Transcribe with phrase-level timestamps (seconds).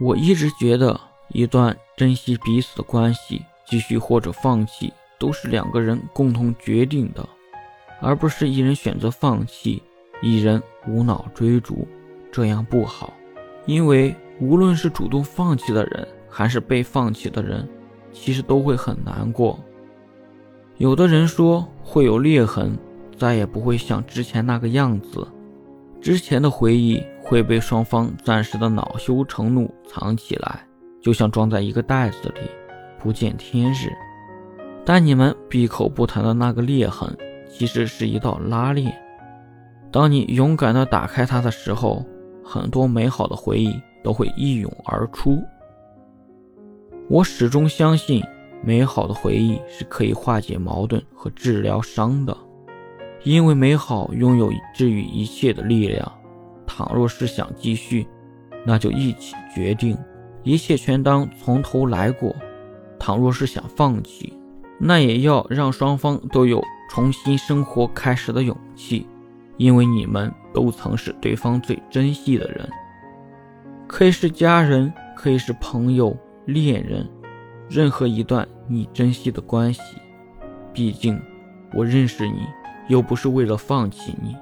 [0.00, 0.98] 我一直觉得，
[1.28, 7.28] 一段珍惜彼此的关系，继续或者放弃，都是两个人共同决定的，
[8.00, 9.82] 而不是一人选择放弃，
[10.22, 11.86] 一人无脑追逐，
[12.32, 13.12] 这样不好。
[13.66, 17.68] 因为无论是主动放弃的人，还是被放弃的人，
[18.10, 19.60] 其实都会很难过。
[20.78, 22.74] 有的人说会有裂痕，
[23.18, 25.28] 再也不会像之前那个样子。
[26.00, 30.66] 之前的回忆会被双方暂时的恼羞成怒藏起来，
[31.02, 32.50] 就像装在一个袋子里，
[32.98, 33.90] 不见天日。
[34.84, 37.14] 但你们闭口不谈的那个裂痕，
[37.50, 38.92] 其实是一道拉链。
[39.92, 42.04] 当你勇敢地打开它的时候，
[42.42, 45.38] 很多美好的回忆都会一涌而出。
[47.10, 48.24] 我始终相信，
[48.64, 52.34] 美好的回忆是可以化解矛盾和治疗伤的，
[53.22, 56.12] 因为美好拥有治愈一切的力量。
[56.66, 58.06] 倘若是想继续，
[58.64, 59.96] 那就一起决定，
[60.42, 62.34] 一切全当从头来过；
[62.98, 64.32] 倘若是想放弃，
[64.78, 69.06] 那也要让双方都有重新生活开始的勇气，
[69.56, 72.68] 因为你们都曾是对方最珍惜的人，
[73.86, 76.16] 可以是家人，可以是朋友。
[76.46, 77.08] 恋人，
[77.68, 79.80] 任何一段你珍惜的关系，
[80.72, 81.20] 毕竟
[81.72, 82.40] 我认识你，
[82.90, 84.36] 又不是为了放弃你。